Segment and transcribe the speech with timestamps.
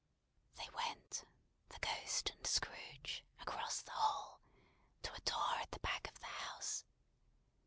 [0.55, 1.25] They went,
[1.69, 4.41] the Ghost and Scrooge, across the hall,
[5.03, 6.83] to a door at the back of the house.